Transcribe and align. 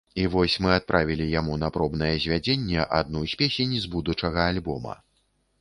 І 0.21 0.23
вось 0.35 0.53
мы 0.65 0.71
адправілі 0.75 1.27
яму 1.39 1.57
на 1.63 1.69
пробнае 1.75 2.11
звядзенне 2.25 2.87
адну 3.01 3.21
з 3.35 3.39
песень 3.43 3.77
з 3.85 3.93
будучага 3.93 4.49
альбома. 4.55 4.99